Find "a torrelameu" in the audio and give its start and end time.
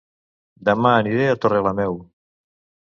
1.35-2.03